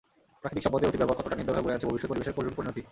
[0.41, 2.79] প্রাকৃতিক সম্পদের অতি ব্যবহার কতটা নির্দয়ভাবে বয়ে আনছে ভবিষ্যৎ পরিবেশের করুণ পরিণতি।